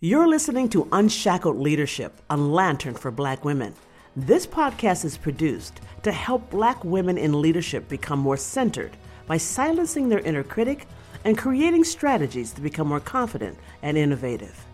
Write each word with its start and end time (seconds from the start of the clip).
You're 0.00 0.28
listening 0.28 0.68
to 0.68 0.86
Unshackled 0.92 1.58
Leadership, 1.58 2.22
a 2.30 2.36
lantern 2.36 2.94
for 2.94 3.10
Black 3.10 3.44
women. 3.44 3.74
This 4.14 4.46
podcast 4.46 5.04
is 5.04 5.18
produced 5.18 5.80
to 6.04 6.12
help 6.12 6.50
Black 6.50 6.84
women 6.84 7.18
in 7.18 7.42
leadership 7.42 7.88
become 7.88 8.20
more 8.20 8.36
centered 8.36 8.96
by 9.26 9.38
silencing 9.38 10.08
their 10.08 10.20
inner 10.20 10.44
critic 10.44 10.86
and 11.24 11.36
creating 11.36 11.82
strategies 11.82 12.52
to 12.52 12.60
become 12.60 12.86
more 12.86 13.00
confident 13.00 13.58
and 13.82 13.98
innovative. 13.98 14.64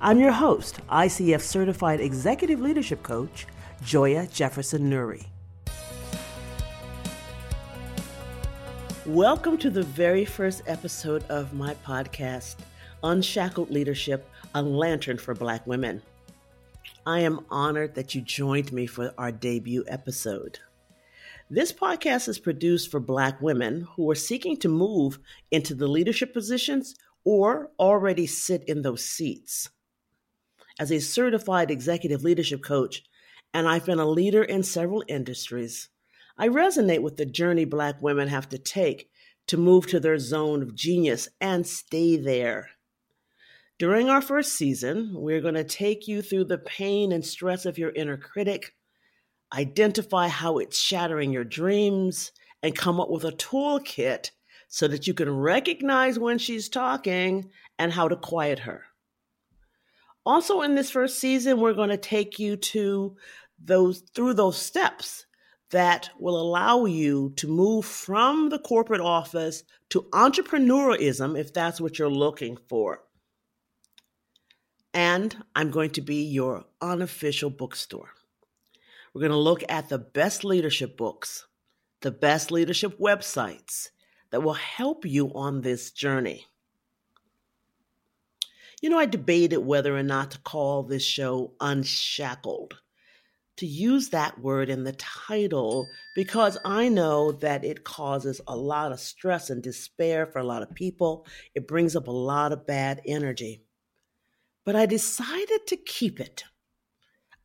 I'm 0.00 0.18
your 0.18 0.32
host, 0.32 0.80
ICF 0.88 1.42
Certified 1.42 2.00
Executive 2.00 2.60
Leadership 2.60 3.04
Coach, 3.04 3.46
Joya 3.84 4.26
Jefferson 4.26 4.90
Nuri. 4.90 5.26
Welcome 9.06 9.58
to 9.58 9.70
the 9.70 9.84
very 9.84 10.24
first 10.24 10.64
episode 10.66 11.22
of 11.28 11.52
my 11.52 11.74
podcast, 11.86 12.56
Unshackled 13.04 13.70
Leadership 13.70 14.28
a 14.54 14.62
lantern 14.62 15.18
for 15.18 15.34
Black 15.34 15.66
women. 15.66 16.02
I 17.06 17.20
am 17.20 17.46
honored 17.50 17.94
that 17.94 18.14
you 18.14 18.20
joined 18.20 18.72
me 18.72 18.86
for 18.86 19.14
our 19.16 19.32
debut 19.32 19.84
episode. 19.88 20.58
This 21.48 21.72
podcast 21.72 22.28
is 22.28 22.38
produced 22.38 22.90
for 22.90 23.00
Black 23.00 23.40
women 23.40 23.86
who 23.96 24.10
are 24.10 24.14
seeking 24.14 24.56
to 24.58 24.68
move 24.68 25.18
into 25.50 25.74
the 25.74 25.88
leadership 25.88 26.32
positions 26.32 26.94
or 27.24 27.70
already 27.78 28.26
sit 28.26 28.64
in 28.64 28.82
those 28.82 29.04
seats. 29.04 29.70
As 30.78 30.90
a 30.90 31.00
certified 31.00 31.70
executive 31.70 32.22
leadership 32.22 32.62
coach, 32.62 33.02
and 33.54 33.68
I've 33.68 33.86
been 33.86 34.00
a 34.00 34.06
leader 34.06 34.42
in 34.42 34.62
several 34.62 35.04
industries, 35.08 35.88
I 36.38 36.48
resonate 36.48 37.02
with 37.02 37.16
the 37.16 37.26
journey 37.26 37.64
Black 37.64 38.00
women 38.00 38.28
have 38.28 38.48
to 38.50 38.58
take 38.58 39.10
to 39.46 39.56
move 39.56 39.86
to 39.88 40.00
their 40.00 40.18
zone 40.18 40.62
of 40.62 40.74
genius 40.74 41.28
and 41.40 41.66
stay 41.66 42.16
there. 42.16 42.70
During 43.78 44.08
our 44.08 44.22
first 44.22 44.52
season, 44.52 45.10
we're 45.14 45.40
going 45.40 45.54
to 45.54 45.64
take 45.64 46.06
you 46.06 46.22
through 46.22 46.44
the 46.44 46.58
pain 46.58 47.10
and 47.10 47.24
stress 47.24 47.66
of 47.66 47.78
your 47.78 47.90
inner 47.90 48.16
critic, 48.16 48.74
identify 49.52 50.28
how 50.28 50.58
it's 50.58 50.78
shattering 50.78 51.32
your 51.32 51.44
dreams, 51.44 52.32
and 52.62 52.76
come 52.76 53.00
up 53.00 53.10
with 53.10 53.24
a 53.24 53.32
toolkit 53.32 54.30
so 54.68 54.86
that 54.88 55.06
you 55.06 55.14
can 55.14 55.30
recognize 55.30 56.18
when 56.18 56.38
she's 56.38 56.68
talking 56.68 57.50
and 57.78 57.92
how 57.92 58.08
to 58.08 58.16
quiet 58.16 58.60
her. 58.60 58.84
Also, 60.24 60.60
in 60.62 60.76
this 60.76 60.90
first 60.90 61.18
season, 61.18 61.58
we're 61.58 61.72
going 61.72 61.90
to 61.90 61.96
take 61.96 62.38
you 62.38 62.56
to 62.56 63.16
those 63.58 64.02
through 64.14 64.34
those 64.34 64.56
steps 64.56 65.26
that 65.70 66.10
will 66.20 66.40
allow 66.40 66.84
you 66.84 67.32
to 67.36 67.48
move 67.48 67.84
from 67.84 68.50
the 68.50 68.58
corporate 68.58 69.00
office 69.00 69.64
to 69.88 70.02
entrepreneurism 70.12 71.38
if 71.38 71.52
that's 71.52 71.80
what 71.80 71.98
you're 71.98 72.10
looking 72.10 72.56
for 72.68 73.02
and 74.94 75.44
I'm 75.54 75.70
going 75.70 75.90
to 75.90 76.00
be 76.00 76.24
your 76.24 76.64
unofficial 76.80 77.50
bookstore. 77.50 78.10
We're 79.14 79.20
going 79.20 79.32
to 79.32 79.38
look 79.38 79.62
at 79.68 79.88
the 79.88 79.98
best 79.98 80.44
leadership 80.44 80.96
books, 80.96 81.46
the 82.00 82.10
best 82.10 82.50
leadership 82.50 82.98
websites 82.98 83.88
that 84.30 84.42
will 84.42 84.54
help 84.54 85.04
you 85.04 85.32
on 85.34 85.60
this 85.60 85.90
journey. 85.90 86.46
You 88.80 88.90
know, 88.90 88.98
I 88.98 89.06
debated 89.06 89.58
whether 89.58 89.96
or 89.96 90.02
not 90.02 90.32
to 90.32 90.38
call 90.40 90.82
this 90.82 91.04
show 91.04 91.52
Unshackled, 91.60 92.80
to 93.58 93.66
use 93.66 94.08
that 94.08 94.40
word 94.40 94.70
in 94.70 94.82
the 94.82 94.94
title, 94.94 95.86
because 96.16 96.58
I 96.64 96.88
know 96.88 97.32
that 97.32 97.64
it 97.64 97.84
causes 97.84 98.40
a 98.48 98.56
lot 98.56 98.90
of 98.90 98.98
stress 98.98 99.50
and 99.50 99.62
despair 99.62 100.26
for 100.26 100.40
a 100.40 100.44
lot 100.44 100.62
of 100.62 100.74
people. 100.74 101.26
It 101.54 101.68
brings 101.68 101.94
up 101.94 102.08
a 102.08 102.12
lot 102.12 102.50
of 102.50 102.66
bad 102.66 103.02
energy 103.06 103.62
but 104.64 104.76
I 104.76 104.86
decided 104.86 105.66
to 105.66 105.76
keep 105.76 106.20
it. 106.20 106.44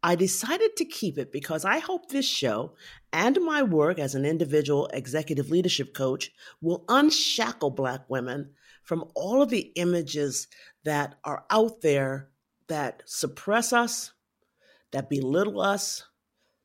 I 0.03 0.15
decided 0.15 0.75
to 0.77 0.85
keep 0.85 1.17
it 1.17 1.31
because 1.31 1.65
I 1.65 1.79
hope 1.79 2.09
this 2.09 2.27
show 2.27 2.75
and 3.11 3.39
my 3.41 3.63
work 3.63 3.97
as 3.99 4.13
an 4.15 4.25
individual 4.25 4.87
executive 4.93 5.49
leadership 5.49 5.93
coach 5.93 6.31
will 6.61 6.86
unshackle 6.87 7.71
Black 7.71 8.09
women 8.09 8.52
from 8.83 9.05
all 9.15 9.42
of 9.42 9.49
the 9.49 9.71
images 9.75 10.47
that 10.86 11.15
are 11.23 11.45
out 11.49 11.81
there 11.81 12.30
that 12.67 13.03
suppress 13.05 13.73
us, 13.73 14.13
that 14.92 15.09
belittle 15.09 15.59
us, 15.59 16.03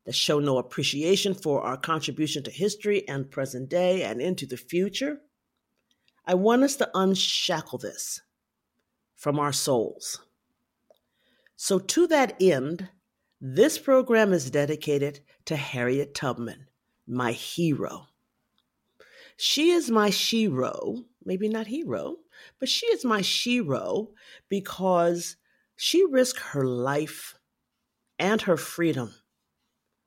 that 0.05 0.15
show 0.15 0.39
no 0.39 0.57
appreciation 0.57 1.33
for 1.33 1.61
our 1.61 1.77
contribution 1.77 2.43
to 2.43 2.51
history 2.51 3.07
and 3.07 3.31
present 3.31 3.69
day 3.69 4.03
and 4.03 4.21
into 4.21 4.45
the 4.45 4.57
future. 4.57 5.19
I 6.25 6.35
want 6.35 6.63
us 6.63 6.75
to 6.77 6.89
unshackle 6.93 7.79
this 7.79 8.21
from 9.15 9.39
our 9.39 9.53
souls. 9.53 10.21
So, 11.55 11.79
to 11.79 12.07
that 12.07 12.35
end, 12.41 12.89
this 13.39 13.77
program 13.77 14.33
is 14.33 14.49
dedicated 14.49 15.19
to 15.45 15.55
Harriet 15.55 16.15
Tubman, 16.15 16.67
my 17.07 17.31
hero. 17.31 18.07
She 19.35 19.71
is 19.71 19.91
my 19.91 20.09
shero, 20.09 21.05
maybe 21.25 21.49
not 21.49 21.67
hero, 21.67 22.17
but 22.59 22.69
she 22.69 22.85
is 22.87 23.03
my 23.03 23.21
shero 23.21 24.09
because 24.49 25.35
she 25.75 26.05
risked 26.05 26.39
her 26.39 26.65
life 26.65 27.35
and 28.19 28.41
her 28.43 28.57
freedom 28.57 29.13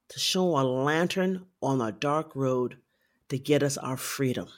to 0.08 0.18
show 0.18 0.58
a 0.58 0.62
lantern 0.62 1.46
on 1.60 1.80
a 1.80 1.92
dark 1.92 2.34
road 2.34 2.78
to 3.28 3.38
get 3.38 3.62
us 3.62 3.76
our 3.76 3.96
freedom. 3.96 4.48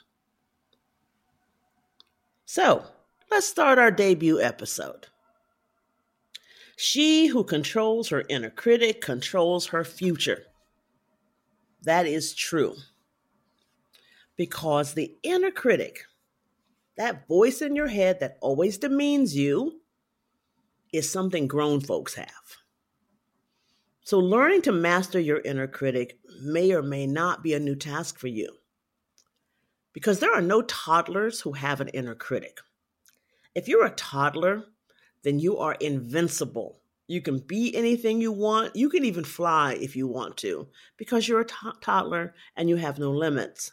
So, 2.45 2.85
let's 3.29 3.47
start 3.47 3.79
our 3.79 3.91
debut 3.91 4.39
episode. 4.39 5.07
She 6.81 7.27
who 7.27 7.43
controls 7.43 8.07
her 8.07 8.23
inner 8.29 8.49
critic 8.49 9.01
controls 9.01 9.65
her 9.65 9.83
future. 9.83 10.45
That 11.83 12.05
is 12.05 12.33
true. 12.33 12.73
Because 14.37 14.93
the 14.93 15.13
inner 15.21 15.51
critic, 15.51 16.05
that 16.95 17.27
voice 17.27 17.61
in 17.61 17.75
your 17.75 17.89
head 17.89 18.21
that 18.21 18.37
always 18.39 18.77
demeans 18.77 19.35
you, 19.35 19.81
is 20.93 21.11
something 21.11 21.47
grown 21.47 21.81
folks 21.81 22.13
have. 22.15 22.55
So, 24.05 24.17
learning 24.17 24.61
to 24.61 24.71
master 24.71 25.19
your 25.19 25.41
inner 25.41 25.67
critic 25.67 26.17
may 26.41 26.71
or 26.71 26.81
may 26.81 27.05
not 27.05 27.43
be 27.43 27.53
a 27.53 27.59
new 27.59 27.75
task 27.75 28.17
for 28.17 28.27
you. 28.27 28.55
Because 29.91 30.19
there 30.19 30.33
are 30.33 30.41
no 30.41 30.61
toddlers 30.61 31.41
who 31.41 31.51
have 31.51 31.81
an 31.81 31.89
inner 31.89 32.15
critic. 32.15 32.59
If 33.53 33.67
you're 33.67 33.85
a 33.85 33.91
toddler, 33.91 34.63
then 35.23 35.39
you 35.39 35.57
are 35.57 35.73
invincible. 35.79 36.79
You 37.07 37.21
can 37.21 37.39
be 37.39 37.75
anything 37.75 38.21
you 38.21 38.31
want. 38.31 38.75
You 38.75 38.89
can 38.89 39.03
even 39.03 39.23
fly 39.23 39.73
if 39.73 39.95
you 39.95 40.07
want 40.07 40.37
to 40.37 40.67
because 40.95 41.27
you're 41.27 41.41
a 41.41 41.73
toddler 41.81 42.35
and 42.55 42.69
you 42.69 42.75
have 42.75 42.99
no 42.99 43.11
limits. 43.11 43.71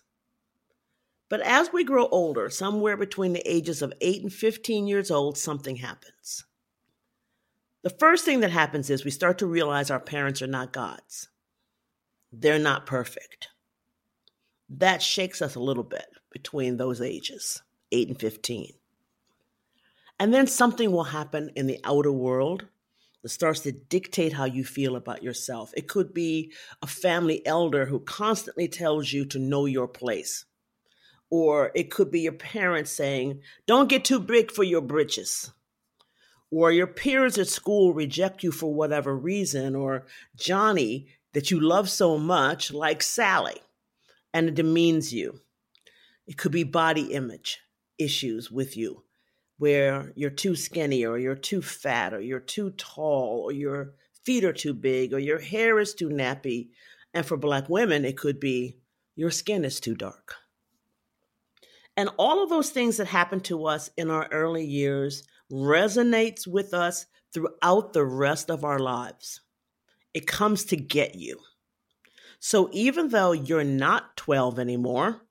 But 1.28 1.40
as 1.40 1.72
we 1.72 1.84
grow 1.84 2.06
older, 2.08 2.48
somewhere 2.48 2.96
between 2.96 3.32
the 3.32 3.50
ages 3.50 3.82
of 3.82 3.92
8 4.00 4.22
and 4.22 4.32
15 4.32 4.86
years 4.86 5.10
old, 5.10 5.36
something 5.36 5.76
happens. 5.76 6.44
The 7.82 7.90
first 7.90 8.24
thing 8.24 8.40
that 8.40 8.50
happens 8.50 8.90
is 8.90 9.04
we 9.04 9.10
start 9.10 9.38
to 9.38 9.46
realize 9.46 9.90
our 9.90 10.00
parents 10.00 10.40
are 10.40 10.46
not 10.46 10.72
gods. 10.72 11.28
They're 12.32 12.58
not 12.58 12.86
perfect. 12.86 13.48
That 14.68 15.02
shakes 15.02 15.42
us 15.42 15.54
a 15.54 15.60
little 15.60 15.84
bit 15.84 16.06
between 16.30 16.76
those 16.76 17.00
ages, 17.00 17.62
8 17.92 18.08
and 18.08 18.20
15. 18.20 18.72
And 20.18 20.32
then 20.32 20.46
something 20.46 20.92
will 20.92 21.04
happen 21.04 21.50
in 21.56 21.66
the 21.66 21.80
outer 21.84 22.12
world 22.12 22.66
that 23.22 23.28
starts 23.28 23.60
to 23.60 23.72
dictate 23.72 24.32
how 24.32 24.44
you 24.44 24.64
feel 24.64 24.96
about 24.96 25.22
yourself. 25.22 25.72
It 25.76 25.88
could 25.88 26.14
be 26.14 26.52
a 26.80 26.86
family 26.86 27.44
elder 27.46 27.86
who 27.86 28.00
constantly 28.00 28.68
tells 28.68 29.12
you 29.12 29.24
to 29.26 29.38
know 29.38 29.66
your 29.66 29.88
place. 29.88 30.44
Or 31.28 31.72
it 31.74 31.90
could 31.90 32.10
be 32.10 32.20
your 32.20 32.32
parents 32.32 32.92
saying, 32.92 33.40
don't 33.66 33.88
get 33.88 34.04
too 34.04 34.20
big 34.20 34.52
for 34.52 34.62
your 34.62 34.80
britches. 34.80 35.50
Or 36.50 36.70
your 36.70 36.86
peers 36.86 37.36
at 37.36 37.48
school 37.48 37.92
reject 37.92 38.42
you 38.42 38.52
for 38.52 38.72
whatever 38.72 39.14
reason. 39.14 39.74
Or 39.74 40.06
Johnny, 40.36 41.08
that 41.34 41.50
you 41.50 41.60
love 41.60 41.90
so 41.90 42.16
much, 42.16 42.72
like 42.72 43.02
Sally, 43.02 43.60
and 44.32 44.48
it 44.48 44.54
demeans 44.54 45.12
you. 45.12 45.40
It 46.26 46.38
could 46.38 46.52
be 46.52 46.62
body 46.62 47.12
image 47.12 47.58
issues 47.98 48.50
with 48.50 48.76
you 48.76 49.02
where 49.58 50.12
you're 50.16 50.30
too 50.30 50.54
skinny 50.54 51.04
or 51.04 51.18
you're 51.18 51.34
too 51.34 51.62
fat 51.62 52.12
or 52.12 52.20
you're 52.20 52.40
too 52.40 52.70
tall 52.70 53.42
or 53.44 53.52
your 53.52 53.94
feet 54.24 54.44
are 54.44 54.52
too 54.52 54.74
big 54.74 55.12
or 55.14 55.18
your 55.18 55.38
hair 55.38 55.78
is 55.78 55.94
too 55.94 56.08
nappy. 56.08 56.68
And 57.14 57.24
for 57.24 57.36
Black 57.36 57.68
women, 57.68 58.04
it 58.04 58.18
could 58.18 58.38
be 58.38 58.76
your 59.14 59.30
skin 59.30 59.64
is 59.64 59.80
too 59.80 59.94
dark. 59.94 60.34
And 61.96 62.10
all 62.18 62.42
of 62.42 62.50
those 62.50 62.70
things 62.70 62.98
that 62.98 63.06
happen 63.06 63.40
to 63.40 63.66
us 63.66 63.88
in 63.96 64.10
our 64.10 64.28
early 64.30 64.64
years 64.64 65.22
resonates 65.50 66.46
with 66.46 66.74
us 66.74 67.06
throughout 67.32 67.92
the 67.92 68.04
rest 68.04 68.50
of 68.50 68.64
our 68.64 68.78
lives. 68.78 69.40
It 70.12 70.26
comes 70.26 70.64
to 70.66 70.76
get 70.76 71.14
you. 71.14 71.38
So 72.38 72.68
even 72.72 73.08
though 73.08 73.32
you're 73.32 73.64
not 73.64 74.16
12 74.16 74.58
anymore 74.58 75.22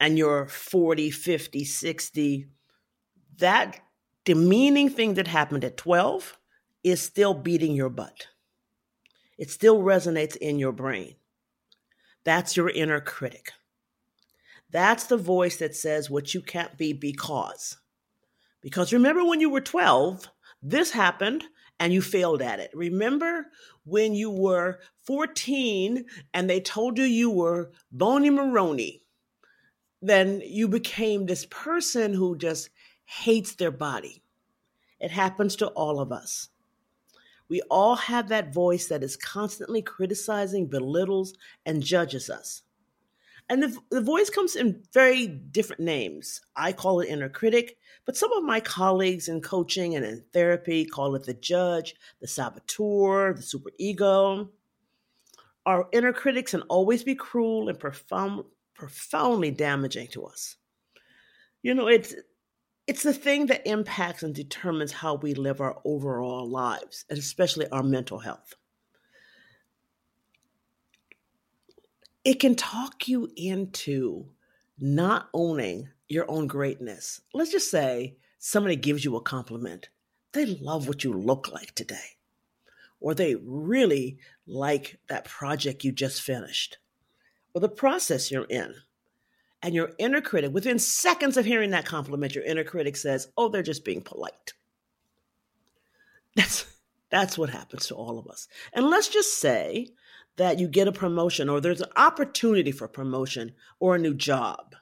and 0.00 0.16
you're 0.16 0.46
40, 0.48 1.10
50, 1.10 1.64
60, 1.64 2.46
that 3.38 3.80
demeaning 4.24 4.88
thing 4.88 5.14
that 5.14 5.28
happened 5.28 5.64
at 5.64 5.76
12 5.76 6.38
is 6.84 7.00
still 7.00 7.34
beating 7.34 7.74
your 7.74 7.88
butt. 7.88 8.28
It 9.38 9.50
still 9.50 9.78
resonates 9.80 10.36
in 10.36 10.58
your 10.58 10.72
brain. 10.72 11.16
That's 12.24 12.56
your 12.56 12.70
inner 12.70 13.00
critic. 13.00 13.52
That's 14.70 15.04
the 15.04 15.16
voice 15.16 15.56
that 15.56 15.76
says 15.76 16.08
what 16.08 16.34
you 16.34 16.40
can't 16.40 16.78
be 16.78 16.92
because. 16.92 17.78
Because 18.62 18.92
remember 18.92 19.24
when 19.24 19.40
you 19.40 19.50
were 19.50 19.60
12, 19.60 20.28
this 20.62 20.92
happened 20.92 21.44
and 21.80 21.92
you 21.92 22.00
failed 22.00 22.40
at 22.40 22.60
it. 22.60 22.70
Remember 22.72 23.46
when 23.84 24.14
you 24.14 24.30
were 24.30 24.78
14 25.06 26.04
and 26.32 26.48
they 26.48 26.60
told 26.60 26.96
you 26.96 27.04
you 27.04 27.30
were 27.30 27.72
bony 27.90 28.30
Maroney? 28.30 29.02
Then 30.00 30.40
you 30.44 30.68
became 30.68 31.26
this 31.26 31.46
person 31.46 32.14
who 32.14 32.36
just 32.36 32.70
hates 33.04 33.54
their 33.54 33.70
body. 33.70 34.22
It 35.00 35.10
happens 35.10 35.56
to 35.56 35.68
all 35.68 36.00
of 36.00 36.12
us. 36.12 36.48
We 37.48 37.60
all 37.70 37.96
have 37.96 38.28
that 38.28 38.54
voice 38.54 38.86
that 38.86 39.02
is 39.02 39.16
constantly 39.16 39.82
criticizing, 39.82 40.68
belittles, 40.68 41.34
and 41.66 41.82
judges 41.82 42.30
us. 42.30 42.62
And 43.48 43.62
the, 43.62 43.76
the 43.90 44.00
voice 44.00 44.30
comes 44.30 44.56
in 44.56 44.82
very 44.94 45.26
different 45.26 45.82
names. 45.82 46.40
I 46.56 46.72
call 46.72 47.00
it 47.00 47.08
inner 47.08 47.28
critic, 47.28 47.76
but 48.06 48.16
some 48.16 48.32
of 48.32 48.44
my 48.44 48.60
colleagues 48.60 49.28
in 49.28 49.42
coaching 49.42 49.94
and 49.94 50.04
in 50.06 50.24
therapy 50.32 50.84
call 50.84 51.14
it 51.14 51.24
the 51.24 51.34
judge, 51.34 51.94
the 52.20 52.28
saboteur, 52.28 53.34
the 53.34 53.42
superego. 53.42 54.48
Our 55.66 55.88
inner 55.92 56.12
critics 56.12 56.52
can 56.52 56.62
always 56.62 57.04
be 57.04 57.14
cruel 57.14 57.68
and 57.68 57.78
profound, 57.78 58.44
profoundly 58.74 59.50
damaging 59.50 60.08
to 60.12 60.24
us. 60.24 60.56
You 61.62 61.74
know, 61.74 61.88
it's 61.88 62.14
it's 62.86 63.02
the 63.02 63.14
thing 63.14 63.46
that 63.46 63.66
impacts 63.66 64.22
and 64.22 64.34
determines 64.34 64.92
how 64.92 65.14
we 65.14 65.34
live 65.34 65.60
our 65.60 65.80
overall 65.84 66.48
lives, 66.48 67.04
and 67.08 67.18
especially 67.18 67.68
our 67.68 67.82
mental 67.82 68.18
health. 68.18 68.54
It 72.24 72.40
can 72.40 72.54
talk 72.54 73.08
you 73.08 73.30
into 73.36 74.26
not 74.78 75.28
owning 75.32 75.88
your 76.08 76.30
own 76.30 76.46
greatness. 76.46 77.20
Let's 77.32 77.50
just 77.50 77.70
say 77.70 78.16
somebody 78.38 78.76
gives 78.76 79.04
you 79.04 79.16
a 79.16 79.20
compliment. 79.20 79.88
They 80.32 80.46
love 80.46 80.88
what 80.88 81.04
you 81.04 81.12
look 81.12 81.50
like 81.52 81.74
today, 81.74 82.16
or 83.00 83.14
they 83.14 83.36
really 83.36 84.18
like 84.46 84.98
that 85.08 85.24
project 85.24 85.84
you 85.84 85.92
just 85.92 86.22
finished, 86.22 86.78
or 87.54 87.60
the 87.60 87.68
process 87.68 88.30
you're 88.30 88.44
in 88.44 88.74
and 89.62 89.74
your 89.74 89.92
inner 89.98 90.20
critic, 90.20 90.52
within 90.52 90.78
seconds 90.78 91.36
of 91.36 91.44
hearing 91.44 91.70
that 91.70 91.86
compliment, 91.86 92.34
your 92.34 92.44
inner 92.44 92.64
critic 92.64 92.96
says, 92.96 93.28
Oh, 93.36 93.48
they're 93.48 93.62
just 93.62 93.84
being 93.84 94.02
polite. 94.02 94.52
That's 96.34 96.66
that's 97.10 97.36
what 97.36 97.50
happens 97.50 97.86
to 97.88 97.94
all 97.94 98.18
of 98.18 98.26
us. 98.26 98.48
And 98.72 98.88
let's 98.88 99.08
just 99.08 99.38
say 99.38 99.88
that 100.36 100.58
you 100.58 100.66
get 100.66 100.88
a 100.88 100.92
promotion 100.92 101.48
or 101.48 101.60
there's 101.60 101.82
an 101.82 101.90
opportunity 101.94 102.72
for 102.72 102.88
promotion 102.88 103.52
or 103.78 103.94
a 103.94 103.98
new 103.98 104.14
job. 104.14 104.74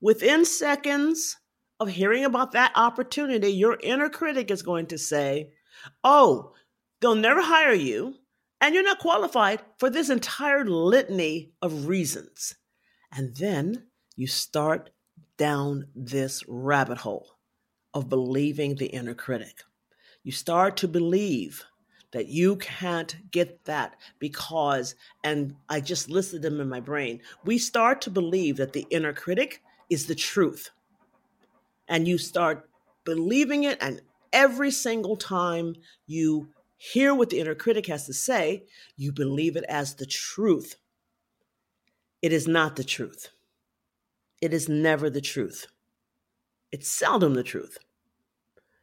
Within 0.00 0.44
seconds 0.44 1.36
of 1.80 1.88
hearing 1.88 2.24
about 2.24 2.52
that 2.52 2.72
opportunity, 2.76 3.48
your 3.48 3.76
inner 3.82 4.08
critic 4.08 4.50
is 4.50 4.62
going 4.62 4.86
to 4.86 4.98
say, 4.98 5.50
Oh, 6.04 6.54
they'll 7.00 7.14
never 7.14 7.42
hire 7.42 7.74
you, 7.74 8.14
and 8.60 8.74
you're 8.74 8.84
not 8.84 8.98
qualified 9.00 9.60
for 9.78 9.90
this 9.90 10.10
entire 10.10 10.64
litany 10.64 11.52
of 11.60 11.86
reasons. 11.86 12.54
And 13.12 13.34
then 13.36 13.87
you 14.18 14.26
start 14.26 14.90
down 15.36 15.86
this 15.94 16.42
rabbit 16.48 16.98
hole 16.98 17.36
of 17.94 18.08
believing 18.08 18.74
the 18.74 18.86
inner 18.86 19.14
critic. 19.14 19.62
You 20.24 20.32
start 20.32 20.76
to 20.78 20.88
believe 20.88 21.64
that 22.10 22.26
you 22.26 22.56
can't 22.56 23.30
get 23.30 23.64
that 23.66 23.94
because, 24.18 24.96
and 25.22 25.54
I 25.68 25.80
just 25.80 26.10
listed 26.10 26.42
them 26.42 26.60
in 26.60 26.68
my 26.68 26.80
brain. 26.80 27.20
We 27.44 27.58
start 27.58 28.00
to 28.02 28.10
believe 28.10 28.56
that 28.56 28.72
the 28.72 28.88
inner 28.90 29.12
critic 29.12 29.62
is 29.88 30.06
the 30.06 30.16
truth. 30.16 30.70
And 31.86 32.08
you 32.08 32.18
start 32.18 32.68
believing 33.04 33.62
it, 33.64 33.78
and 33.80 34.00
every 34.32 34.72
single 34.72 35.16
time 35.16 35.76
you 36.08 36.48
hear 36.76 37.14
what 37.14 37.30
the 37.30 37.38
inner 37.38 37.54
critic 37.54 37.86
has 37.86 38.06
to 38.06 38.12
say, 38.12 38.64
you 38.96 39.12
believe 39.12 39.54
it 39.54 39.64
as 39.68 39.94
the 39.94 40.06
truth. 40.06 40.74
It 42.20 42.32
is 42.32 42.48
not 42.48 42.74
the 42.74 42.84
truth. 42.84 43.28
It 44.40 44.54
is 44.54 44.68
never 44.68 45.10
the 45.10 45.20
truth. 45.20 45.66
It's 46.70 46.88
seldom 46.88 47.34
the 47.34 47.42
truth. 47.42 47.78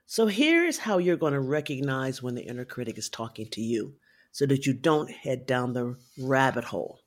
So 0.05 0.27
here's 0.27 0.79
how 0.79 0.97
you're 0.97 1.15
going 1.15 1.33
to 1.33 1.39
recognize 1.39 2.21
when 2.21 2.35
the 2.35 2.43
inner 2.43 2.65
critic 2.65 2.97
is 2.97 3.09
talking 3.09 3.47
to 3.51 3.61
you 3.61 3.95
so 4.31 4.45
that 4.45 4.65
you 4.65 4.73
don't 4.73 5.09
head 5.09 5.45
down 5.45 5.71
the 5.71 5.95
rabbit 6.19 6.65
hole. 6.65 6.99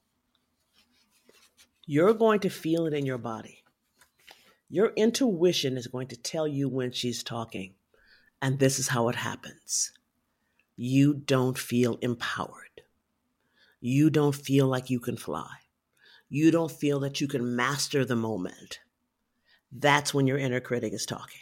You're 1.86 2.14
going 2.14 2.40
to 2.40 2.48
feel 2.48 2.86
it 2.86 2.94
in 2.94 3.04
your 3.04 3.18
body. 3.18 3.64
Your 4.70 4.92
intuition 4.96 5.76
is 5.76 5.86
going 5.86 6.08
to 6.08 6.16
tell 6.16 6.48
you 6.48 6.68
when 6.68 6.92
she's 6.92 7.22
talking. 7.22 7.74
And 8.40 8.58
this 8.58 8.78
is 8.78 8.88
how 8.88 9.08
it 9.08 9.16
happens 9.16 9.92
you 10.80 11.12
don't 11.12 11.58
feel 11.58 11.98
empowered. 12.02 12.82
You 13.80 14.10
don't 14.10 14.34
feel 14.34 14.68
like 14.68 14.90
you 14.90 15.00
can 15.00 15.16
fly 15.16 15.48
you 16.28 16.50
don't 16.50 16.70
feel 16.70 17.00
that 17.00 17.20
you 17.20 17.28
can 17.28 17.56
master 17.56 18.04
the 18.04 18.16
moment, 18.16 18.80
that's 19.72 20.12
when 20.12 20.26
your 20.26 20.38
inner 20.38 20.60
critic 20.60 20.92
is 20.92 21.06
talking. 21.06 21.40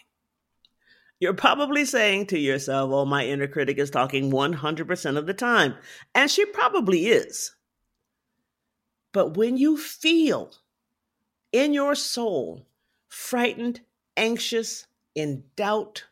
You're 1.18 1.34
probably 1.34 1.84
saying 1.84 2.26
to 2.26 2.38
yourself, 2.38 2.90
oh, 2.92 3.06
my 3.06 3.24
inner 3.24 3.46
critic 3.46 3.78
is 3.78 3.90
talking 3.90 4.30
100% 4.30 5.16
of 5.16 5.26
the 5.26 5.34
time. 5.34 5.74
And 6.14 6.30
she 6.30 6.44
probably 6.44 7.06
is. 7.06 7.54
But 9.12 9.36
when 9.36 9.56
you 9.56 9.78
feel 9.78 10.52
in 11.52 11.72
your 11.72 11.94
soul 11.94 12.66
frightened, 13.08 13.80
anxious, 14.16 14.86
in 15.14 15.44
doubt, 15.56 16.04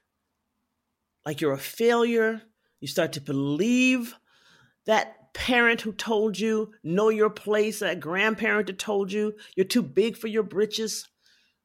like 1.27 1.43
you're 1.43 1.53
a 1.53 1.59
failure, 1.59 2.41
you 2.81 2.89
start 2.89 3.13
to 3.13 3.21
believe 3.21 4.15
that 4.87 5.24
parent 5.35 5.83
who 5.83 5.93
told 5.93 6.39
you 6.39 6.73
know 6.83 7.11
your 7.11 7.29
place, 7.29 7.81
that 7.81 8.01
grandparent 8.01 8.69
that 8.69 8.79
told 8.79 9.13
you 9.13 9.35
you're 9.55 9.67
too 9.67 9.83
big 9.83 10.17
for 10.17 10.29
your 10.29 10.45
britches, 10.45 11.09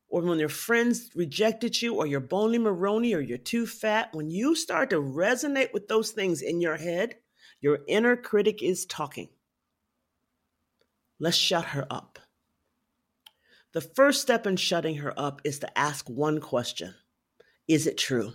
or 0.09 0.21
when 0.21 0.39
your 0.39 0.49
friends 0.49 1.11
rejected 1.15 1.81
you, 1.81 1.95
or 1.95 2.07
you're 2.07 2.19
bony 2.19 2.57
Maroney, 2.57 3.13
or 3.13 3.21
you're 3.21 3.37
too 3.37 3.65
fat, 3.65 4.09
when 4.13 4.29
you 4.29 4.55
start 4.55 4.89
to 4.89 4.97
resonate 4.97 5.71
with 5.71 5.87
those 5.87 6.11
things 6.11 6.41
in 6.41 6.59
your 6.59 6.77
head, 6.77 7.15
your 7.61 7.79
inner 7.87 8.17
critic 8.17 8.61
is 8.63 8.85
talking. 8.85 9.29
Let's 11.19 11.37
shut 11.37 11.65
her 11.65 11.85
up. 11.89 12.19
The 13.73 13.81
first 13.81 14.21
step 14.21 14.47
in 14.47 14.55
shutting 14.55 14.95
her 14.95 15.13
up 15.17 15.41
is 15.43 15.59
to 15.59 15.77
ask 15.77 16.09
one 16.09 16.41
question 16.41 16.95
Is 17.67 17.85
it 17.85 17.97
true? 17.97 18.33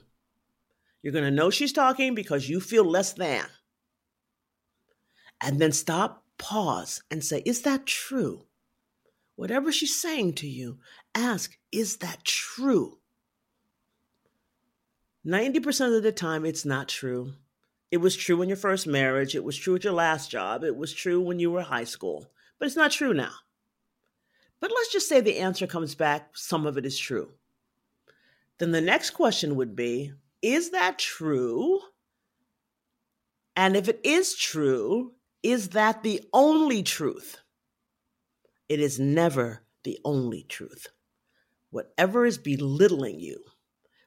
You're 1.03 1.13
going 1.13 1.25
to 1.25 1.31
know 1.31 1.51
she's 1.51 1.73
talking 1.73 2.15
because 2.15 2.49
you 2.49 2.61
feel 2.61 2.85
less 2.85 3.13
than 3.13 3.45
and 5.45 5.61
then 5.61 5.73
stop, 5.73 6.25
pause, 6.39 7.03
and 7.11 7.23
say, 7.23 7.43
Is 7.45 7.63
that 7.63 7.87
true? 7.87 8.47
Whatever 9.37 9.71
she's 9.71 9.95
saying 9.95 10.35
to 10.35 10.49
you, 10.49 10.79
ask, 11.15 11.59
Is 11.71 11.99
that 11.99 12.25
true? 12.25 12.99
90% 15.27 15.97
of 15.97 16.03
the 16.03 16.13
time, 16.13 16.45
it's 16.45 16.65
not 16.65 16.89
true. 16.89 17.35
It 17.91 17.99
was 17.99 18.17
true 18.17 18.43
in 18.43 18.49
your 18.49 18.57
first 18.57 18.87
marriage. 18.87 19.35
It 19.35 19.45
was 19.45 19.57
true 19.57 19.77
at 19.77 19.85
your 19.85 19.93
last 19.93 20.31
job. 20.31 20.65
It 20.65 20.77
was 20.77 20.93
true 20.93 21.21
when 21.21 21.39
you 21.39 21.51
were 21.51 21.63
high 21.63 21.85
school. 21.85 22.31
But 22.59 22.67
it's 22.67 22.77
not 22.77 22.91
true 22.91 23.15
now. 23.15 23.33
But 24.61 24.71
let's 24.75 24.93
just 24.93 25.09
say 25.09 25.21
the 25.21 25.39
answer 25.39 25.67
comes 25.67 25.95
back, 25.95 26.31
some 26.37 26.67
of 26.67 26.79
it 26.79 26.87
is 26.87 26.99
true. 26.99 27.33
Then 28.59 28.73
the 28.73 28.81
next 28.81 29.11
question 29.11 29.57
would 29.57 29.77
be 29.77 30.13
Is 30.43 30.71
that 30.71 30.99
true? 30.99 31.81
And 33.57 33.77
if 33.77 33.89
it 33.89 34.01
is 34.03 34.35
true, 34.35 35.13
is 35.45 35.69
that 35.71 36.03
the 36.03 36.23
only 36.33 36.83
truth? 36.83 37.37
It 38.69 38.81
is 38.81 38.99
never 38.99 39.63
the 39.85 39.99
only 40.05 40.43
truth. 40.49 40.87
Whatever 41.71 42.25
is 42.25 42.39
belittling 42.39 43.21
you, 43.21 43.45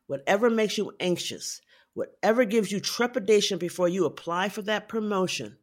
whatever 0.08 0.50
makes 0.50 0.77
you 0.77 0.91
anxious, 1.00 1.62
whatever 1.94 2.44
gives 2.44 2.72
you 2.72 2.79
trepidation 2.79 3.60
before 3.60 3.88
you 3.88 4.06
apply 4.06 4.50
for 4.50 4.63
that 4.63 4.89
promotion 4.89 5.58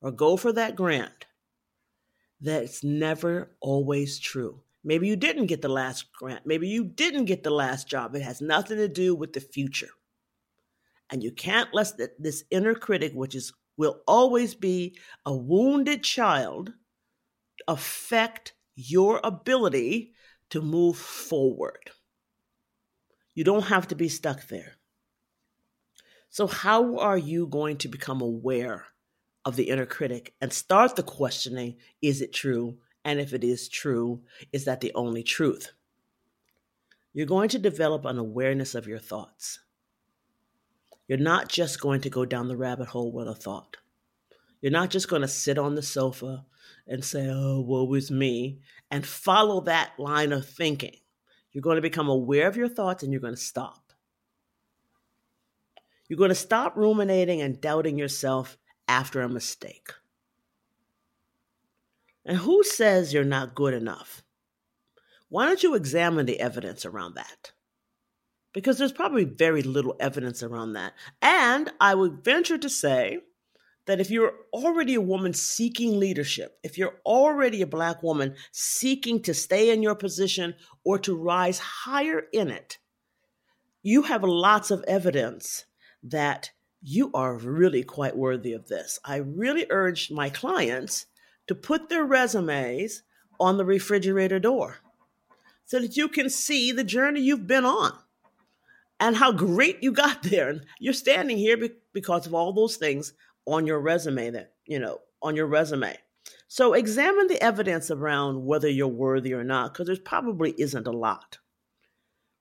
or 0.00 0.10
go 0.10 0.36
for 0.36 0.52
that 0.52 0.74
grant, 0.74 1.26
that's 2.40 2.82
never 2.82 3.56
always 3.60 4.18
true. 4.18 4.62
Maybe 4.82 5.06
you 5.06 5.14
didn't 5.14 5.46
get 5.46 5.62
the 5.62 5.68
last 5.68 6.12
grant. 6.12 6.44
Maybe 6.44 6.66
you 6.66 6.82
didn't 6.84 7.26
get 7.26 7.44
the 7.44 7.50
last 7.50 7.86
job. 7.86 8.16
It 8.16 8.22
has 8.22 8.40
nothing 8.40 8.78
to 8.78 8.88
do 8.88 9.14
with 9.14 9.32
the 9.32 9.40
future. 9.40 9.90
And 11.08 11.22
you 11.22 11.30
can't 11.30 11.68
let 11.72 11.92
this 12.18 12.42
inner 12.50 12.74
critic, 12.74 13.12
which 13.14 13.36
is 13.36 13.52
will 13.76 14.00
always 14.06 14.54
be 14.54 14.96
a 15.24 15.34
wounded 15.34 16.02
child 16.02 16.72
affect 17.68 18.54
your 18.74 19.20
ability 19.22 20.12
to 20.50 20.60
move 20.60 20.96
forward. 20.96 21.90
You 23.34 23.44
don't 23.44 23.64
have 23.64 23.88
to 23.88 23.94
be 23.94 24.08
stuck 24.08 24.48
there. 24.48 24.74
So, 26.28 26.46
how 26.46 26.98
are 26.98 27.18
you 27.18 27.46
going 27.46 27.78
to 27.78 27.88
become 27.88 28.20
aware 28.20 28.86
of 29.44 29.56
the 29.56 29.68
inner 29.68 29.86
critic 29.86 30.34
and 30.40 30.52
start 30.52 30.96
the 30.96 31.02
questioning 31.02 31.76
is 32.00 32.20
it 32.20 32.32
true? 32.32 32.78
And 33.04 33.20
if 33.20 33.32
it 33.32 33.42
is 33.42 33.68
true, 33.68 34.22
is 34.52 34.64
that 34.64 34.80
the 34.80 34.92
only 34.94 35.22
truth? 35.22 35.72
You're 37.12 37.26
going 37.26 37.48
to 37.50 37.58
develop 37.58 38.04
an 38.04 38.18
awareness 38.18 38.74
of 38.74 38.86
your 38.86 39.00
thoughts. 39.00 39.58
You're 41.08 41.18
not 41.18 41.48
just 41.48 41.80
going 41.80 42.00
to 42.02 42.10
go 42.10 42.24
down 42.24 42.48
the 42.48 42.56
rabbit 42.56 42.88
hole 42.88 43.12
with 43.12 43.28
a 43.28 43.34
thought. 43.34 43.76
You're 44.60 44.72
not 44.72 44.90
just 44.90 45.08
going 45.08 45.22
to 45.22 45.28
sit 45.28 45.58
on 45.58 45.74
the 45.74 45.82
sofa 45.82 46.44
and 46.86 47.04
say, 47.04 47.28
oh, 47.30 47.60
woe 47.60 47.92
is 47.94 48.10
me, 48.10 48.60
and 48.90 49.06
follow 49.06 49.60
that 49.62 49.92
line 49.98 50.32
of 50.32 50.48
thinking. 50.48 50.96
You're 51.52 51.62
going 51.62 51.76
to 51.76 51.82
become 51.82 52.08
aware 52.08 52.48
of 52.48 52.56
your 52.56 52.68
thoughts 52.68 53.02
and 53.02 53.12
you're 53.12 53.20
going 53.20 53.34
to 53.34 53.40
stop. 53.40 53.92
You're 56.08 56.18
going 56.18 56.28
to 56.28 56.34
stop 56.34 56.76
ruminating 56.76 57.40
and 57.40 57.60
doubting 57.60 57.98
yourself 57.98 58.56
after 58.88 59.20
a 59.22 59.28
mistake. 59.28 59.90
And 62.24 62.36
who 62.36 62.62
says 62.62 63.12
you're 63.12 63.24
not 63.24 63.54
good 63.54 63.74
enough? 63.74 64.22
Why 65.28 65.46
don't 65.46 65.62
you 65.62 65.74
examine 65.74 66.26
the 66.26 66.40
evidence 66.40 66.84
around 66.84 67.14
that? 67.14 67.52
Because 68.52 68.78
there's 68.78 68.92
probably 68.92 69.24
very 69.24 69.62
little 69.62 69.96
evidence 69.98 70.42
around 70.42 70.74
that. 70.74 70.92
And 71.20 71.70
I 71.80 71.94
would 71.94 72.24
venture 72.24 72.58
to 72.58 72.68
say 72.68 73.20
that 73.86 74.00
if 74.00 74.10
you're 74.10 74.34
already 74.52 74.94
a 74.94 75.00
woman 75.00 75.32
seeking 75.32 75.98
leadership, 75.98 76.58
if 76.62 76.78
you're 76.78 77.00
already 77.04 77.62
a 77.62 77.66
Black 77.66 78.02
woman 78.02 78.34
seeking 78.52 79.22
to 79.22 79.34
stay 79.34 79.70
in 79.70 79.82
your 79.82 79.94
position 79.94 80.54
or 80.84 80.98
to 81.00 81.16
rise 81.16 81.58
higher 81.58 82.24
in 82.32 82.50
it, 82.50 82.78
you 83.82 84.02
have 84.02 84.22
lots 84.22 84.70
of 84.70 84.84
evidence 84.86 85.64
that 86.02 86.50
you 86.80 87.10
are 87.14 87.36
really 87.36 87.82
quite 87.82 88.16
worthy 88.16 88.52
of 88.52 88.68
this. 88.68 88.98
I 89.04 89.16
really 89.16 89.66
urge 89.70 90.10
my 90.10 90.30
clients 90.30 91.06
to 91.48 91.54
put 91.54 91.88
their 91.88 92.04
resumes 92.04 93.02
on 93.40 93.56
the 93.56 93.64
refrigerator 93.64 94.38
door 94.38 94.78
so 95.64 95.80
that 95.80 95.96
you 95.96 96.08
can 96.08 96.28
see 96.30 96.70
the 96.70 96.84
journey 96.84 97.20
you've 97.20 97.46
been 97.46 97.64
on 97.64 97.96
and 99.02 99.16
how 99.16 99.32
great 99.32 99.82
you 99.82 99.90
got 99.90 100.22
there. 100.22 100.48
And 100.48 100.64
you're 100.78 100.94
standing 100.94 101.36
here 101.36 101.58
because 101.92 102.26
of 102.26 102.34
all 102.34 102.52
those 102.52 102.76
things 102.76 103.12
on 103.44 103.66
your 103.66 103.80
resume 103.80 104.30
that, 104.30 104.52
you 104.64 104.78
know, 104.78 105.00
on 105.20 105.36
your 105.36 105.46
resume. 105.46 105.98
So 106.46 106.74
examine 106.74 107.26
the 107.26 107.42
evidence 107.42 107.90
around 107.90 108.46
whether 108.46 108.68
you're 108.68 108.86
worthy 108.86 109.34
or 109.34 109.42
not, 109.42 109.72
because 109.72 109.88
there 109.88 109.96
probably 109.96 110.54
isn't 110.56 110.86
a 110.86 110.92
lot. 110.92 111.38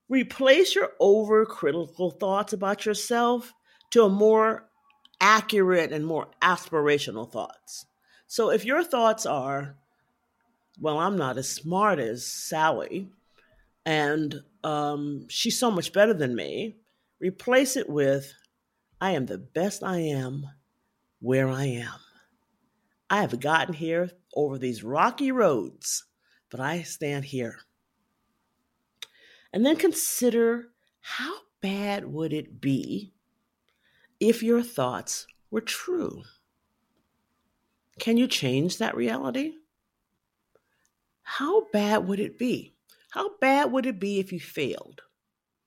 Replace 0.07 0.75
your 0.75 0.91
overcritical 1.01 2.19
thoughts 2.19 2.53
about 2.53 2.85
yourself 2.85 3.53
to 3.91 4.03
a 4.03 4.09
more 4.09 4.69
accurate 5.19 5.91
and 5.91 6.05
more 6.05 6.27
aspirational 6.41 7.31
thoughts. 7.31 7.85
So 8.27 8.51
if 8.51 8.65
your 8.65 8.83
thoughts 8.83 9.25
are, 9.25 9.77
well, 10.79 10.99
I'm 10.99 11.17
not 11.17 11.37
as 11.37 11.49
smart 11.49 11.99
as 11.99 12.25
Sally, 12.25 13.07
and 13.85 14.43
um, 14.63 15.27
she's 15.29 15.59
so 15.59 15.71
much 15.71 15.93
better 15.93 16.13
than 16.13 16.35
me, 16.35 16.77
replace 17.19 17.75
it 17.75 17.89
with, 17.89 18.33
I 18.99 19.11
am 19.11 19.25
the 19.25 19.37
best 19.37 19.83
I 19.83 19.99
am 19.99 20.45
where 21.19 21.49
I 21.49 21.65
am. 21.65 21.99
I 23.09 23.21
have 23.21 23.39
gotten 23.39 23.73
here 23.73 24.11
over 24.35 24.57
these 24.57 24.83
rocky 24.83 25.31
roads, 25.31 26.05
but 26.49 26.59
I 26.59 26.83
stand 26.83 27.25
here. 27.25 27.59
And 29.51 29.65
then 29.65 29.75
consider 29.75 30.69
how 31.01 31.33
bad 31.61 32.05
would 32.05 32.31
it 32.31 32.61
be 32.61 33.13
if 34.19 34.41
your 34.41 34.63
thoughts 34.63 35.27
were 35.49 35.61
true? 35.61 36.23
Can 37.99 38.17
you 38.17 38.27
change 38.27 38.77
that 38.77 38.95
reality? 38.95 39.55
How 41.23 41.67
bad 41.71 42.07
would 42.07 42.19
it 42.19 42.37
be? 42.37 42.70
How 43.11 43.37
bad 43.41 43.73
would 43.73 43.85
it 43.85 43.99
be 43.99 44.19
if 44.19 44.31
you 44.31 44.39
failed? 44.39 45.01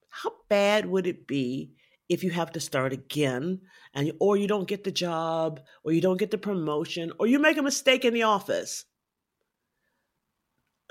How 0.08 0.32
bad 0.48 0.86
would 0.86 1.06
it 1.06 1.26
be 1.26 1.74
if 2.08 2.24
you 2.24 2.30
have 2.30 2.50
to 2.52 2.60
start 2.60 2.94
again 2.94 3.60
and 3.92 4.12
or 4.18 4.38
you 4.38 4.48
don't 4.48 4.68
get 4.68 4.84
the 4.84 4.90
job 4.90 5.60
or 5.84 5.92
you 5.92 6.00
don't 6.00 6.16
get 6.16 6.30
the 6.30 6.38
promotion 6.38 7.12
or 7.18 7.26
you 7.26 7.38
make 7.38 7.58
a 7.58 7.62
mistake 7.62 8.04
in 8.04 8.14
the 8.14 8.22
office? 8.22 8.86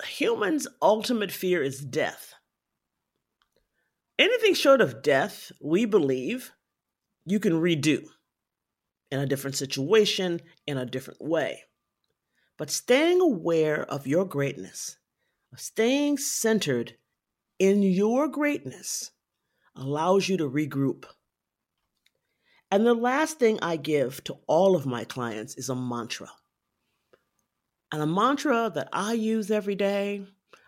Humans 0.06 0.68
ultimate 0.80 1.32
fear 1.32 1.64
is 1.64 1.80
death. 1.80 2.36
Anything 4.20 4.54
short 4.54 4.80
of 4.80 5.02
death 5.02 5.52
we 5.60 5.86
believe 5.86 6.52
you 7.26 7.40
can 7.40 7.54
redo 7.54 8.06
in 9.10 9.20
a 9.20 9.26
different 9.26 9.56
situation 9.56 10.40
in 10.68 10.78
a 10.78 10.86
different 10.86 11.20
way. 11.20 11.64
But 12.58 12.70
staying 12.70 13.22
aware 13.22 13.82
of 13.84 14.06
your 14.06 14.26
greatness 14.26 14.98
staying 15.56 16.18
centered 16.18 16.96
in 17.60 17.84
your 17.84 18.28
greatness 18.28 19.12
allows 19.76 20.28
you 20.30 20.38
to 20.38 20.50
regroup. 20.50 21.06
And 22.72 22.86
the 22.86 22.94
last 22.94 23.40
thing 23.40 23.60
I 23.62 23.76
give 23.76 24.24
to 24.26 24.38
all 24.48 24.76
of 24.76 24.86
my 24.86 25.04
clients 25.04 25.56
is 25.56 25.70
a 25.70 25.76
mantra. 25.76 26.30
And 27.92 28.02
a 28.02 28.08
mantra 28.08 28.72
that 28.74 28.90
I 28.92 29.14
use 29.14 29.52
every 29.52 29.76
day, 29.76 30.26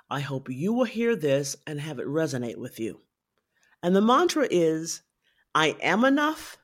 I 0.10 0.20
hope 0.20 0.50
you 0.50 0.74
will 0.74 0.84
hear 0.84 1.16
this 1.16 1.56
and 1.66 1.80
have 1.80 1.98
it 2.00 2.06
resonate 2.06 2.58
with 2.58 2.80
you. 2.80 3.02
And 3.82 3.96
the 3.96 4.02
mantra 4.02 4.48
is 4.50 5.02
I 5.56 5.76
am 5.82 6.06
enough, 6.06 6.58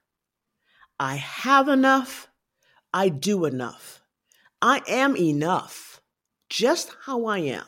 I 1.00 1.16
have 1.16 1.68
enough, 1.68 2.28
I 2.94 3.10
do 3.10 3.46
enough. 3.46 4.04
I 4.62 4.84
am 4.88 5.18
enough, 5.18 6.02
just 6.50 6.96
how 7.06 7.26
I 7.26 7.40
am. 7.40 7.66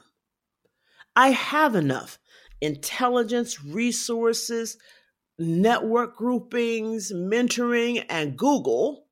I 1.15 1.29
have 1.29 1.75
enough 1.75 2.19
intelligence, 2.61 3.63
resources, 3.63 4.77
network 5.37 6.15
groupings, 6.15 7.11
mentoring, 7.11 8.05
and 8.09 8.37
Google, 8.37 9.07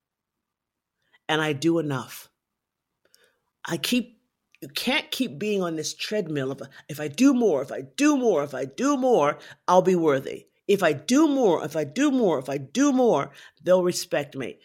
and 1.28 1.42
I 1.42 1.54
do 1.54 1.80
enough. 1.80 2.30
I 3.66 3.78
keep 3.78 4.22
you 4.62 4.68
can't 4.70 5.10
keep 5.10 5.40
being 5.40 5.64
on 5.64 5.76
this 5.76 5.96
treadmill 5.96 6.52
of 6.52 6.62
if 6.88 7.00
I 7.00 7.08
do 7.08 7.34
more, 7.34 7.64
if 7.64 7.72
I 7.72 7.82
do 7.82 8.16
more, 8.16 8.44
if 8.44 8.54
I 8.54 8.66
do 8.66 8.96
more, 8.96 9.40
I'll 9.68 9.82
be 9.82 9.96
worthy. 9.96 10.46
If 10.68 10.84
I 10.84 10.94
do 10.94 11.28
more, 11.28 11.66
if 11.66 11.76
I 11.76 11.84
do 11.84 12.12
more, 12.12 12.38
if 12.38 12.48
I 12.48 12.58
do 12.58 12.94
more, 12.94 13.32
they'll 13.64 13.84
respect 13.84 14.36
me. 14.36 14.60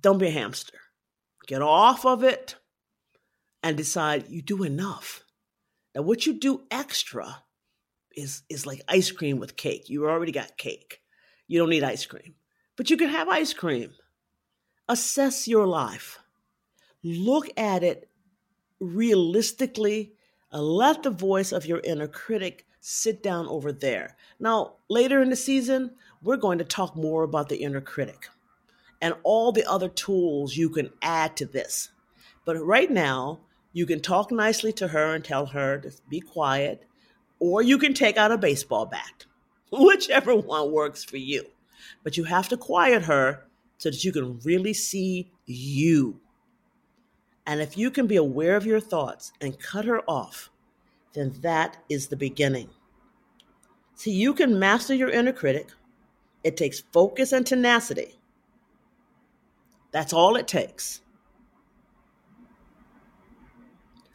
Don't 0.00 0.18
be 0.18 0.26
a 0.26 0.32
hamster. 0.32 0.78
Get 1.46 1.62
off 1.62 2.04
of 2.04 2.24
it 2.24 2.56
and 3.62 3.76
decide 3.76 4.28
you 4.28 4.42
do 4.42 4.64
enough. 4.64 5.22
Now, 5.98 6.04
what 6.04 6.26
you 6.26 6.34
do 6.34 6.62
extra 6.70 7.42
is 8.14 8.42
is 8.48 8.66
like 8.66 8.82
ice 8.86 9.10
cream 9.10 9.40
with 9.40 9.56
cake. 9.56 9.90
You 9.90 10.08
already 10.08 10.30
got 10.30 10.56
cake. 10.56 11.02
You 11.48 11.58
don't 11.58 11.70
need 11.70 11.82
ice 11.82 12.06
cream. 12.06 12.36
But 12.76 12.88
you 12.88 12.96
can 12.96 13.08
have 13.08 13.28
ice 13.28 13.52
cream. 13.52 13.90
Assess 14.88 15.48
your 15.48 15.66
life. 15.66 16.20
Look 17.02 17.48
at 17.56 17.82
it 17.82 18.08
realistically. 18.78 20.12
Uh, 20.52 20.62
let 20.62 21.02
the 21.02 21.10
voice 21.10 21.50
of 21.50 21.66
your 21.66 21.80
inner 21.80 22.06
critic 22.06 22.64
sit 22.80 23.20
down 23.20 23.48
over 23.48 23.72
there. 23.72 24.16
Now, 24.38 24.74
later 24.88 25.20
in 25.20 25.30
the 25.30 25.36
season, 25.36 25.96
we're 26.22 26.36
going 26.36 26.58
to 26.58 26.64
talk 26.64 26.94
more 26.94 27.24
about 27.24 27.48
the 27.48 27.56
inner 27.64 27.80
critic 27.80 28.28
and 29.02 29.14
all 29.24 29.50
the 29.50 29.68
other 29.68 29.88
tools 29.88 30.56
you 30.56 30.70
can 30.70 30.92
add 31.02 31.36
to 31.38 31.46
this. 31.46 31.90
But 32.44 32.64
right 32.64 32.88
now, 32.88 33.40
you 33.78 33.86
can 33.86 34.00
talk 34.00 34.32
nicely 34.32 34.72
to 34.72 34.88
her 34.88 35.14
and 35.14 35.24
tell 35.24 35.46
her 35.46 35.78
to 35.78 35.92
be 36.08 36.18
quiet 36.18 36.84
or 37.38 37.62
you 37.62 37.78
can 37.78 37.94
take 37.94 38.16
out 38.16 38.32
a 38.32 38.36
baseball 38.36 38.86
bat, 38.86 39.24
whichever 39.70 40.34
one 40.34 40.72
works 40.72 41.04
for 41.04 41.16
you. 41.16 41.44
But 42.02 42.16
you 42.16 42.24
have 42.24 42.48
to 42.48 42.56
quiet 42.56 43.04
her 43.04 43.46
so 43.76 43.90
that 43.90 44.02
you 44.04 44.10
can 44.10 44.40
really 44.40 44.74
see 44.74 45.30
you. 45.46 46.18
And 47.46 47.60
if 47.60 47.78
you 47.78 47.92
can 47.92 48.08
be 48.08 48.16
aware 48.16 48.56
of 48.56 48.66
your 48.66 48.80
thoughts 48.80 49.32
and 49.40 49.60
cut 49.60 49.84
her 49.84 50.02
off, 50.10 50.50
then 51.12 51.34
that 51.42 51.76
is 51.88 52.08
the 52.08 52.16
beginning. 52.16 52.70
See, 53.94 54.10
you 54.10 54.34
can 54.34 54.58
master 54.58 54.94
your 54.94 55.10
inner 55.10 55.32
critic. 55.32 55.68
It 56.42 56.56
takes 56.56 56.80
focus 56.80 57.30
and 57.30 57.46
tenacity. 57.46 58.18
That's 59.92 60.12
all 60.12 60.34
it 60.34 60.48
takes. 60.48 61.00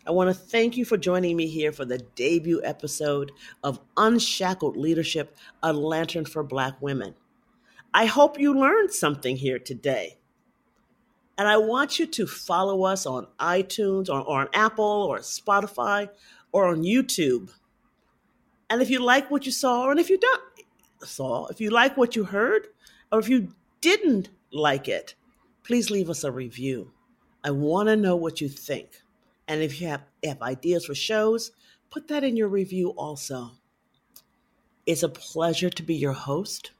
I 0.05 0.11
want 0.11 0.29
to 0.29 0.33
thank 0.33 0.75
you 0.77 0.85
for 0.85 0.97
joining 0.97 1.37
me 1.37 1.47
here 1.47 1.71
for 1.71 1.85
the 1.85 1.97
debut 1.97 2.61
episode 2.63 3.31
of 3.63 3.79
Unshackled 3.95 4.75
Leadership 4.75 5.37
A 5.61 5.71
Lantern 5.71 6.25
for 6.25 6.43
Black 6.43 6.81
Women. 6.81 7.15
I 7.93 8.05
hope 8.05 8.39
you 8.39 8.53
learned 8.53 8.91
something 8.91 9.37
here 9.37 9.59
today. 9.59 10.17
And 11.37 11.47
I 11.47 11.57
want 11.57 11.99
you 11.99 12.05
to 12.07 12.27
follow 12.27 12.83
us 12.83 13.05
on 13.05 13.27
iTunes 13.39 14.09
or, 14.09 14.19
or 14.21 14.41
on 14.41 14.49
Apple 14.53 14.85
or 14.85 15.19
Spotify 15.19 16.09
or 16.51 16.67
on 16.67 16.83
YouTube. 16.83 17.51
And 18.69 18.81
if 18.81 18.89
you 18.89 18.99
like 18.99 19.31
what 19.31 19.45
you 19.45 19.51
saw, 19.51 19.89
and 19.89 19.99
if 19.99 20.09
you 20.09 20.17
don't 20.17 20.43
saw, 21.03 21.47
if 21.47 21.61
you 21.61 21.69
like 21.69 21.95
what 21.97 22.15
you 22.15 22.25
heard, 22.25 22.67
Or 23.11 23.19
if 23.19 23.29
you 23.29 23.53
didn't 23.79 24.29
like 24.51 24.87
it, 24.87 25.13
please 25.63 25.91
leave 25.91 26.09
us 26.09 26.23
a 26.23 26.31
review. 26.31 26.91
I 27.43 27.51
want 27.51 27.89
to 27.89 27.95
know 27.95 28.15
what 28.15 28.41
you 28.41 28.49
think. 28.49 29.02
And 29.47 29.61
if 29.61 29.79
you 29.79 29.87
have, 29.87 30.03
have 30.23 30.41
ideas 30.41 30.85
for 30.85 30.95
shows, 30.95 31.51
put 31.89 32.07
that 32.07 32.23
in 32.23 32.37
your 32.37 32.47
review 32.47 32.89
also. 32.91 33.51
It's 34.85 35.03
a 35.03 35.09
pleasure 35.09 35.69
to 35.69 35.83
be 35.83 35.95
your 35.95 36.13
host. 36.13 36.71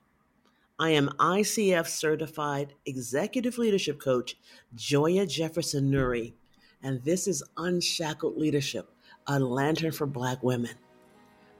I 0.80 0.90
am 0.90 1.10
ICF 1.20 1.88
certified 1.88 2.74
executive 2.86 3.58
leadership 3.58 4.00
coach 4.00 4.36
Joya 4.76 5.26
Jefferson 5.26 5.92
Nuri, 5.92 6.34
and 6.82 7.02
this 7.04 7.28
is 7.28 7.44
Unshackled 7.58 8.38
Leadership, 8.38 8.90
a 9.28 9.40
lantern 9.40 9.92
for 9.92 10.08
Black 10.08 10.42
women. 10.44 10.76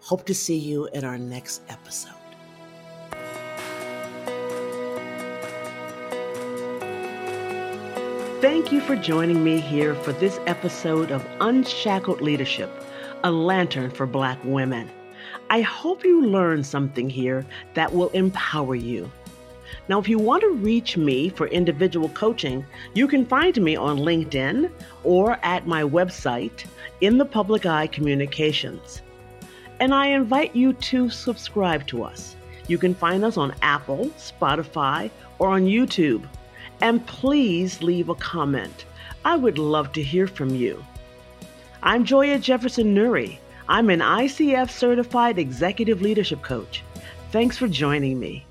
Hope 0.02 0.26
to 0.26 0.34
see 0.34 0.58
you 0.58 0.88
in 0.88 1.06
our 1.06 1.18
next 1.18 1.62
episode. 1.70 2.23
Thank 8.44 8.74
you 8.74 8.82
for 8.82 8.98
joining 8.98 9.42
me 9.42 9.62
here 9.62 9.96
for 9.96 10.12
this 10.12 10.38
episode 10.48 11.12
of 11.12 11.26
Unshackled 11.40 12.20
Leadership, 12.20 12.70
a 13.24 13.32
lantern 13.32 13.90
for 13.90 14.06
Black 14.06 14.38
women. 14.44 14.92
I 15.50 15.62
hope 15.62 16.04
you 16.04 16.26
learned 16.26 16.66
something 16.66 17.10
here 17.10 17.46
that 17.74 17.94
will 17.94 18.10
empower 18.10 18.76
you. 18.76 19.10
Now, 19.88 19.98
if 19.98 20.10
you 20.10 20.20
want 20.20 20.42
to 20.42 20.50
reach 20.50 20.98
me 20.98 21.30
for 21.30 21.48
individual 21.48 22.10
coaching, 22.10 22.66
you 22.94 23.08
can 23.08 23.26
find 23.26 23.56
me 23.62 23.78
on 23.78 24.00
LinkedIn 24.00 24.70
or 25.06 25.40
at 25.42 25.66
my 25.66 25.84
website, 25.84 26.66
In 27.00 27.18
the 27.18 27.26
Public 27.26 27.66
Eye 27.66 27.88
Communications. 27.88 29.02
And 29.80 29.94
I 29.94 30.08
invite 30.08 30.54
you 30.54 30.74
to 30.74 31.10
subscribe 31.10 31.88
to 31.88 32.04
us. 32.04 32.36
You 32.68 32.78
can 32.78 32.94
find 32.94 33.24
us 33.24 33.38
on 33.38 33.56
Apple, 33.62 34.08
Spotify, 34.18 35.10
or 35.40 35.48
on 35.48 35.62
YouTube. 35.62 36.28
And 36.82 37.06
please 37.06 37.82
leave 37.82 38.10
a 38.10 38.16
comment. 38.16 38.86
I 39.26 39.36
would 39.36 39.58
love 39.58 39.92
to 39.94 40.04
hear 40.04 40.28
from 40.28 40.50
you. 40.56 40.84
I'm 41.82 42.06
Joya 42.06 42.40
Jefferson 42.40 42.96
Nuri. 42.96 43.38
I'm 43.70 43.90
an 43.90 44.00
ICF 44.00 44.70
certified 44.70 45.38
executive 45.38 46.02
leadership 46.02 46.42
coach. 46.42 46.84
Thanks 47.32 47.58
for 47.58 47.68
joining 47.68 48.20
me. 48.20 48.46